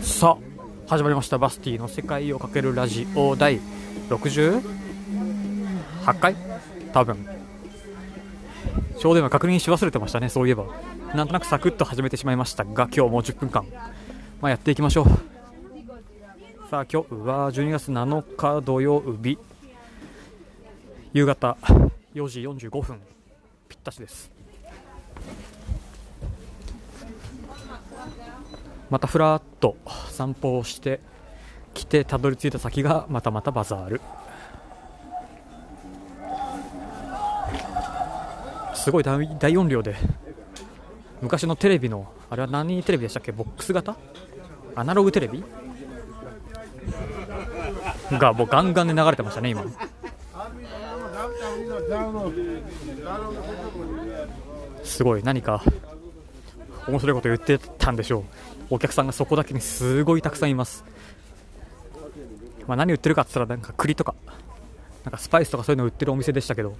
[0.00, 0.44] さあ
[0.86, 1.38] 始まりました。
[1.38, 3.60] バスティの世界をかけるラジオ第
[4.08, 4.60] 68
[6.20, 6.36] 回？
[6.92, 7.26] 多分。
[8.98, 10.64] ちょうど今確認し忘れてましたねそういえば。
[11.14, 13.64] なんとなくサクッと始めてしまいましたが今日もう10分間、
[14.40, 15.06] まあ、やっていきましょう。
[16.70, 19.38] さあ今日は12月7日土曜日。
[21.12, 21.56] 夕方
[22.14, 23.00] 4時45分。
[23.68, 24.30] ぴったしです。
[28.94, 29.76] またふらっと
[30.10, 31.00] 散歩をして
[31.74, 34.00] 来てたどり着いた先がまたまたバザール。
[38.72, 39.96] すごい大音量で
[41.20, 43.32] 昔のテレビのあれは何テレビでしたっけ？
[43.32, 43.96] ボックス型？
[44.76, 45.42] アナログテレビ？
[48.12, 49.64] がもうガンガンで流れてましたね今。
[54.84, 55.64] すごい何か
[56.86, 58.24] 面白いこと言ってたんでしょう。
[58.70, 60.84] お客さんがそこだけにすごいたくさんいます、
[62.66, 64.14] まあ、何売ってるかって言ったらなんか栗とか
[65.04, 66.76] なんかスパイスとかそういうの売ってるお店でしたけど。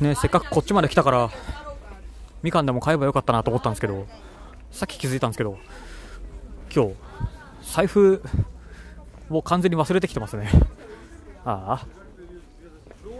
[0.00, 1.30] ねせっかくこっちまで来たから
[2.42, 4.06] みかんでも買えばよかったなと思ったんですけど
[4.70, 5.58] さっき気づいたんですけど
[6.74, 6.94] 今日
[7.74, 8.22] 財布
[9.30, 10.50] を完全に忘れてきてますね。
[11.44, 11.86] ああ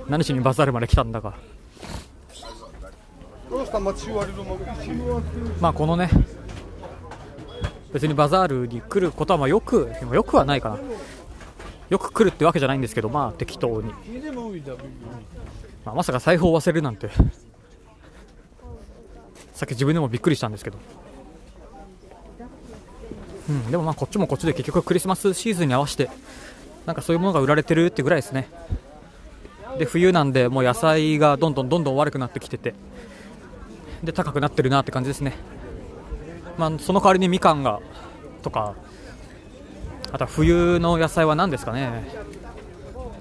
[0.09, 1.35] 何しにバザールまで来たんだか。
[5.61, 6.11] まあこのね
[7.93, 10.79] 別にバザールに来ることはまあよくでもよくはないかな。
[11.89, 13.93] よく来るってわけじゃないんですけどまあ適当に、
[15.85, 17.09] まあ、まさか財布を忘れるなんて。
[19.55, 20.79] さっき自分でもびっくりしたんですけど。
[23.49, 26.11] うんでもまあこっちもこっちで結局クリスマスシーズンに合わせて
[26.85, 28.49] なんかそういうものが売られてるってぐらいですね。
[29.79, 32.75] で冬なんでもう野菜がどんどんどんどん悪くなってきてて。
[34.03, 35.35] で高くなってるなって感じですね、
[36.59, 37.81] まあ、その代わりにみかんが
[38.43, 38.75] とか
[40.13, 41.91] あとは冬の野菜は何ですかね。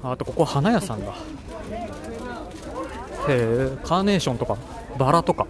[0.03, 1.12] あとここ花屋さんだ。
[1.12, 1.16] へ
[3.30, 4.56] えカーネーションとか
[4.97, 5.47] バラとか。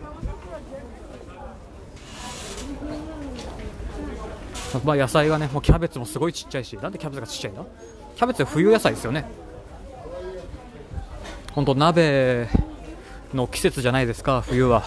[4.83, 7.63] まあ野菜がねもうキャベツもすごいちっちゃいしなんでキャベツがちっちゃいんだ
[8.15, 9.25] キャベツは冬野菜ですよね。
[11.53, 12.47] 本当鍋
[13.33, 14.83] の季節じゃないですか冬は。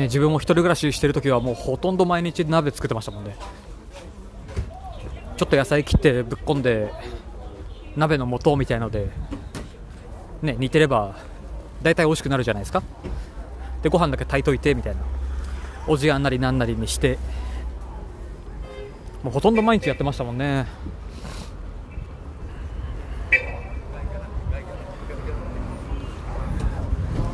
[0.00, 3.36] ね、自分も一人暮らししてるときはもうほとんど毎日鍋作ってましたもんね。
[5.36, 6.90] ちょっと野菜切ってぶっこんで
[7.96, 9.10] 鍋の素みたいので、
[10.40, 11.16] ね、煮てれば
[11.82, 12.82] 大体美味しくなるじゃないですか。
[13.82, 15.02] でご飯だけ炊いといてみたいな。
[15.86, 17.18] おじやんなりなんなりにして。
[19.22, 20.66] もうほとんど毎日やってましたもんね。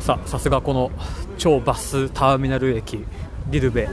[0.01, 0.91] ささすがこの
[1.37, 3.05] 超バスターミナル駅
[3.49, 3.87] リルベ。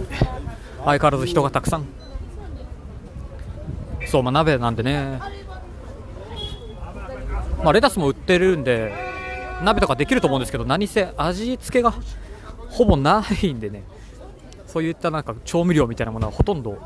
[0.85, 1.87] 相変わらず人がたくさん。
[4.07, 5.21] そうまあ鍋なんでね。
[7.63, 8.93] まあレタスも売ってるんで
[9.63, 11.95] 鍋とかできると思うんですけど何せ味付けが
[12.69, 13.85] ほぼないんでね。
[14.67, 16.79] そういったなんか調味料みたいなものはほとんど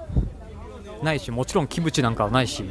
[1.02, 2.64] ないしもちろんキムチなんかはないし。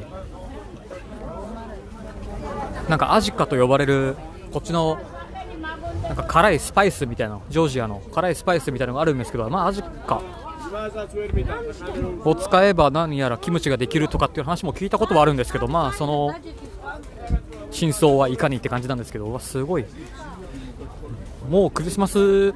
[2.87, 4.15] なんかアジカと呼ばれる
[4.53, 4.97] こっちの
[6.07, 10.21] なんか辛いスパイスみたいなジョージアの辛いスパイスみたいなのがあるんですけどまあアジカ
[12.23, 16.35] を使えば何やらキムチができるとかっていう話も聞いたことはあるんですけどまあその
[17.71, 19.85] 真相はいかにって感じなんですけどわすごい。
[21.49, 22.53] もうクリスマス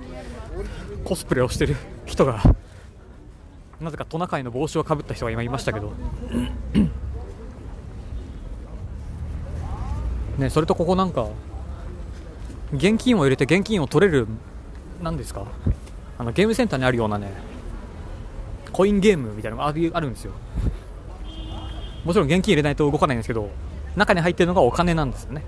[1.05, 2.41] コスプレをしてる人が
[3.79, 5.93] なぜかトナカイの帽子をかぶった人が今いましたけど。
[10.37, 11.27] ねそれとここなんか
[12.73, 14.27] 現金を入れて現金を取れる
[15.01, 15.45] なんですか？
[16.17, 17.31] あのゲームセンターにあるようなね
[18.71, 20.31] コインゲームみたいなのがあるあるんですよ。
[22.05, 23.49] もちろん現金入れないと動かないんですけど
[23.95, 25.43] 中に入ってるのがお金なんですよね。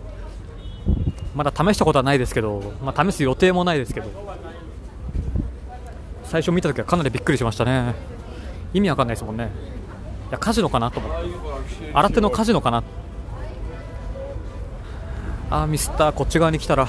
[1.34, 4.08] まだ試したことはないですけど、まあ、試す予定もないですけど。
[6.26, 7.96] 最初見た時はかなりびっくりしましたね。
[8.74, 9.50] 意味わかんないですもんね。
[10.30, 11.28] いやカジノかなと思って。
[11.94, 12.84] 新手のカジノかな。
[15.50, 16.88] あーミスターこっち側に来たら。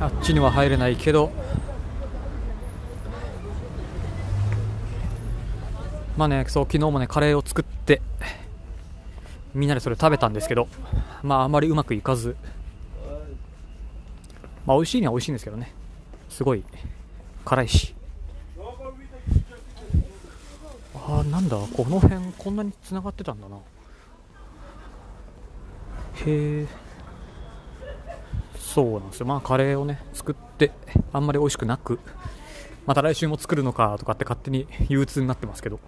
[0.00, 1.30] あっちには入れないけど
[6.16, 8.00] まあねそう昨日もねカレーを作って
[9.54, 10.68] みんなでそれ食べたんですけど
[11.22, 12.36] まああまりうまくいかず。
[14.66, 15.72] まあ美味しいには美味しいんですけどね。
[16.28, 16.62] すごい
[17.44, 17.94] 辛いし。
[20.94, 23.56] あーなんだこの辺こんなに繋がってたんだな。
[23.56, 23.60] へ
[26.26, 26.66] え
[28.78, 29.26] そうなんですよ。
[29.26, 30.70] まあカレーをね作って
[31.12, 31.98] あんまり美味しくなく
[32.86, 35.80] また来週も作るのかとかって勝手に憂鬱になってますけど。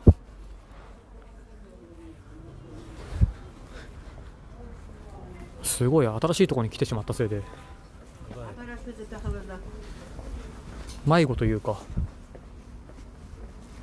[5.62, 7.42] すごい新しいところに来てしまったせいで。
[11.06, 11.78] 迷子というか。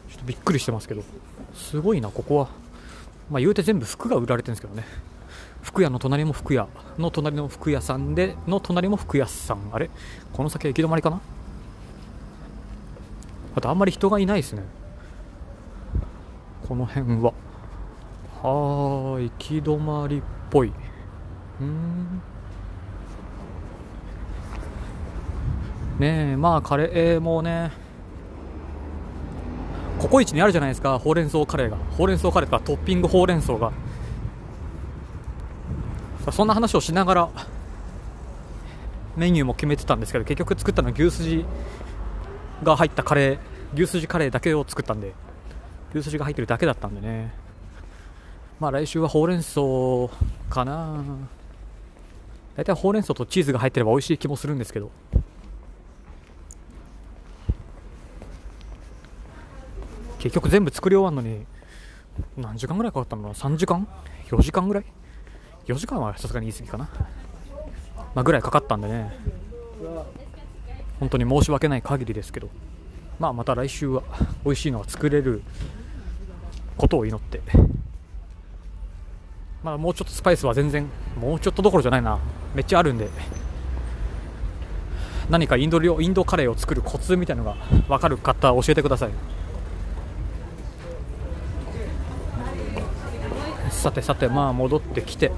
[0.10, 1.04] ちょっとびっくりしてますけど。
[1.56, 2.50] すごいなここは。
[3.32, 4.86] まあ言うて全部服が売られてるんですけどね。
[5.68, 6.70] 服屋の隣も服屋。
[6.98, 9.60] の隣の服屋さんでの隣も服屋さん。
[9.74, 9.90] あれ？
[10.32, 11.20] この先行き止まりかな？
[13.54, 14.64] あとあんまり人がいないですね。
[16.70, 17.34] この辺は。
[18.42, 20.72] はー行き止まりっぽい。
[21.60, 22.22] うん。
[26.00, 27.72] ねえまあカレーもね
[30.00, 30.98] ココイチにあるじゃないですか。
[30.98, 31.76] ほうれん草カレーが。
[31.98, 33.74] ほうれん草カレーとかトッピングほうれん草が。
[36.32, 37.30] そんな話をしながら
[39.16, 41.46] メニューも決めてたんですけど結局作ったのは牛すじ
[42.64, 43.40] が入ったカレー
[43.74, 45.14] 牛すじカレーだけを作ったんで
[45.94, 47.34] 牛すじが入ってるだけだったんでね。
[48.60, 49.62] まあ来週はほうれん草
[50.50, 51.04] かな。
[52.56, 54.90] 大体ほうれん草とチーズが入ってれば美味しい気もするんですけど。
[60.20, 61.46] 結局全部作り終わるのに
[62.36, 63.88] 何時間ぐらいかかったのかな？3時間
[64.30, 64.86] ？4時間ぐらい？
[65.68, 66.90] 4時間はさすがに言い過ぎかな、
[68.16, 69.14] まあ、ぐらいかかったんでね。
[71.00, 72.50] 本当に申し訳ない限りですけど。
[73.20, 74.04] まあまた来週は
[74.46, 75.42] 美味しいのが作れる
[76.78, 77.42] ことを祈って。
[79.64, 80.88] まあもうちょっとスパイスは全然
[81.20, 82.20] もうちょっとどころじゃないな。
[82.54, 83.10] めっちゃあるんで。
[85.30, 87.58] 何かインド料インドカレーを作るコツみたいなのが
[87.90, 89.10] 分かる方教えてください。
[93.78, 95.32] さてさてまあ戻ってきて。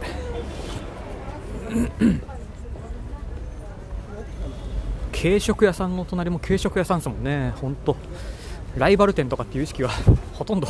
[5.12, 7.54] 軽食屋さんの隣も軽食屋さんですもんね。
[7.62, 7.98] 本当。
[8.78, 9.90] ライバル店とかっていう意識は
[10.34, 10.68] ほとんど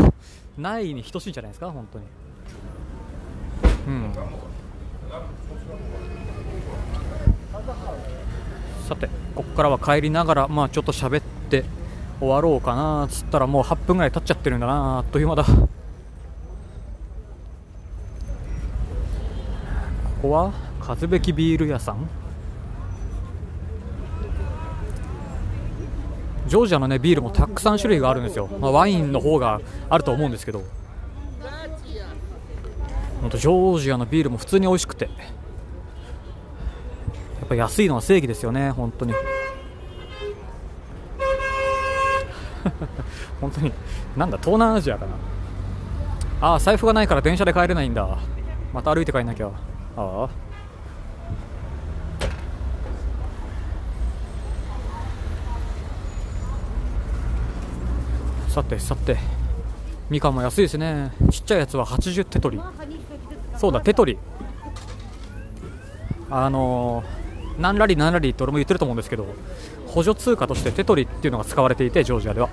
[0.57, 2.05] ないに等しいんじゃないですか本当に。
[3.87, 4.13] うん。
[8.87, 11.63] さてここからは帰りながらまあちょっと喋って
[12.19, 15.45] 終わろうかなっつったらもう8分ぐらい経っちゃってるんだなあっという間だ。
[20.21, 20.51] ここは
[20.81, 22.09] 数べきビール屋さん。
[26.47, 30.63] ジョージアの、ね、ビールもたくさん種類があるんですよ、まあ、ワインの方があると思うんですけど。
[33.21, 35.05] 本当ジョージアのビールも普通に美味しくて。
[35.05, 35.11] や
[37.45, 39.13] っぱ安いのは正義ですよね本当に。
[43.39, 43.71] 本当に。
[44.17, 45.11] なんだ東南アジアかな。
[46.41, 48.17] ああ財布がないから電車で帰れないんだ。
[48.73, 49.51] また歩いて帰んなきゃ。
[49.99, 50.29] ああ。
[58.49, 59.17] さてさて。
[60.09, 61.11] みかんも安いですね。
[61.29, 62.59] ちっちゃいやつは80テトリ
[63.57, 64.17] そうだテトリ
[66.31, 67.03] あの、
[67.59, 69.27] 何ラリ何ラリって俺も言ってると思うんですけど
[69.85, 72.49] 補助通貨としてテトリっていうのが使われていてジョージアでは。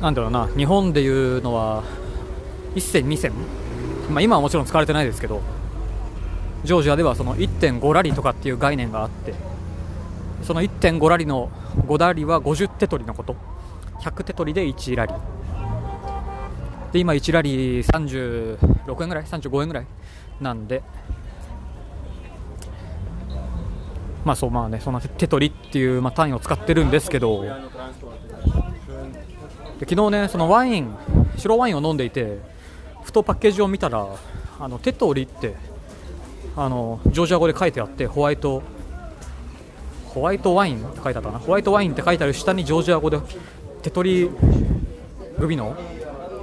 [0.00, 0.48] なんだろうな。
[0.56, 1.84] 日本でいうのは
[2.74, 3.32] 1銭2銭
[4.10, 5.40] まあ、今はもちろん使われてないですけど
[6.64, 9.34] ジョージアではその1.5ラリとかっていう概念があって
[10.42, 11.50] その1.5ラリの
[11.86, 13.36] 5ラリは50テトリのこと。
[14.00, 15.12] 100テトリで1ラリ。
[16.92, 19.86] で今1ラリー36円ぐらい？35円ぐらい？
[20.40, 20.82] なんで。
[24.24, 27.42] まあそうまあねそんなテトリっていうまあ単位を使ってるんですけど。
[27.42, 27.50] で
[29.88, 30.96] 昨日ねそのワイン
[31.36, 32.38] 白ワインを飲んでいて
[33.10, 34.06] ふとパッケージを見たら
[34.60, 35.56] あのテトリって
[36.54, 38.62] あのジョージア語で書いてあってホワイト
[40.04, 43.18] ホワイトワインって書いてあったなホワイトワインって書いてある下にジョージア語で
[43.82, 44.30] テトリ
[45.40, 45.76] グビノ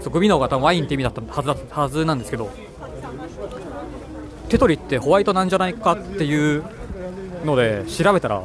[0.01, 2.49] そうグビノが多分ワインって意味だったはずだはずなんですけど
[4.49, 6.65] テトリってホワイトなんじゃないかっていう
[7.45, 8.41] ので調べたら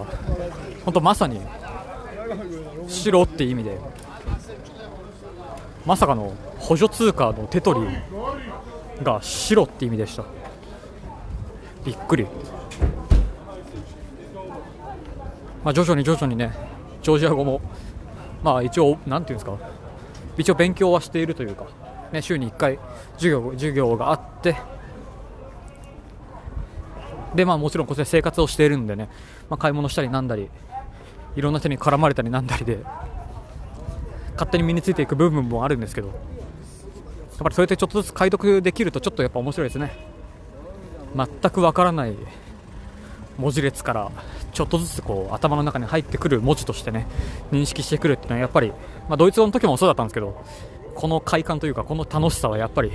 [0.85, 1.41] 本当まさに
[2.87, 3.92] 白って意味で。
[5.85, 7.81] まさかの補助通貨のテトリ
[9.03, 10.25] が白って意味でした。
[11.85, 12.27] びっくり、
[15.65, 16.53] まあ、徐々に徐々にね
[17.03, 17.61] ジョージア語も
[18.45, 19.59] まあ一応なんていうんですか。
[20.39, 21.67] 一応勉強はしているというか、
[22.13, 22.79] ね、週に1回
[23.15, 24.57] 授業授業があって。
[27.35, 29.09] でまあもちろんこちら生活をしているんでね、
[29.49, 30.51] まあ、買い物したりなんだり
[31.35, 32.79] いろんな人に絡まれたりなんだりで
[34.43, 36.17] 勝手に身についていく部分もあるんですけどやっ
[37.39, 39.93] ぱりそうやってちょっとずつ解読できるとちょっとやっぱ面白いですね。
[41.15, 42.17] 全くわからない
[43.39, 44.11] 文字列から
[44.53, 47.07] ちょっとずつこう頭の中に入ってくる文字としてね
[47.53, 48.73] 認識してくるっていうのはやっぱり、
[49.09, 50.43] まあ、ドイツ語の時もそうだったんですけど
[50.95, 52.93] この快感というかこの楽しさはやっぱり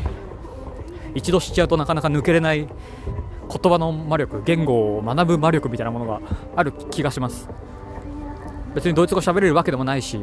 [1.16, 6.22] 一度知っちゃうとなかなか抜けれない言葉の魔力言語を学ぶ魔力みたいなものが
[6.56, 7.48] ある気がします。
[8.76, 10.20] 別にドイツ語喋れるわけでもないし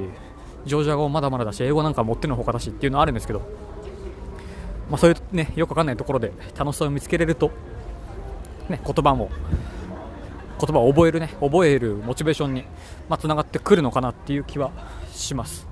[0.67, 3.41] ジョージア語まだまだだし英語なんか持ってのほかだしっていうのはあるんですけど、
[4.91, 7.51] まあ、そういうねよくわかんないところで楽しさを見つけれると、
[8.69, 9.31] ね、言葉も
[10.61, 12.65] 言葉を覚えるね覚えるモチベーションに
[13.09, 14.71] まあ、つながってくるのかなっていう気は
[15.13, 15.67] します。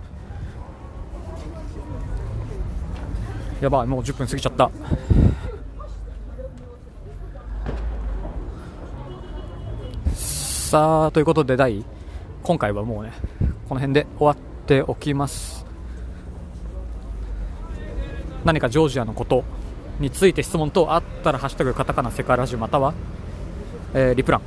[3.61, 4.71] やばいもう10分過ぎちゃった。
[10.15, 11.85] さあということで第
[12.43, 13.13] 今回はもうね
[13.69, 15.67] この辺で終わってておきます。
[18.45, 19.45] 何かジョージアのこと
[20.01, 22.95] について質問等あったら「ハッシュタグカタカナセカラジオ」または、
[23.95, 24.43] えー、リプラン。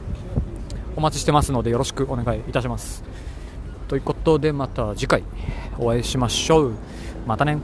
[0.98, 3.04] お待ちしてますのでよろしくお願いいたします。
[3.88, 5.24] ということでまた次回
[5.78, 6.74] お会いしましょう。
[7.28, 7.58] またね。